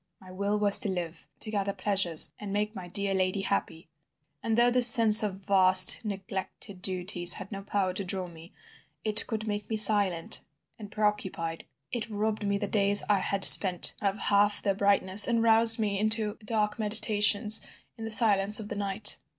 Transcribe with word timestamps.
My 0.19 0.31
will 0.31 0.57
was 0.57 0.79
to 0.79 0.89
live, 0.89 1.27
to 1.41 1.51
gather 1.51 1.73
pleasures 1.73 2.33
and 2.39 2.51
make 2.51 2.73
my 2.75 2.87
dear 2.87 3.13
lady 3.13 3.41
happy. 3.41 3.87
But 4.41 4.55
though 4.55 4.71
this 4.71 4.87
sense 4.87 5.21
of 5.21 5.41
vast 5.45 6.03
neglected 6.03 6.81
duties 6.81 7.33
had 7.33 7.51
no 7.51 7.61
power 7.61 7.93
to 7.93 8.03
draw 8.03 8.25
me, 8.25 8.51
it 9.03 9.27
could 9.27 9.45
make 9.47 9.69
me 9.69 9.77
silent 9.77 10.41
and 10.79 10.91
preoccupied, 10.91 11.65
it 11.91 12.09
robbed 12.09 12.41
the 12.49 12.67
days 12.67 13.03
I 13.11 13.19
had 13.19 13.45
spent 13.45 13.93
of 14.01 14.17
half 14.17 14.63
their 14.63 14.73
brightness 14.73 15.27
and 15.27 15.43
roused 15.43 15.77
me 15.77 15.99
into 15.99 16.35
dark 16.43 16.79
meditations 16.79 17.61
in 17.95 18.03
the 18.03 18.09
silence 18.09 18.59
of 18.59 18.69
the 18.69 18.75
night. 18.75 19.19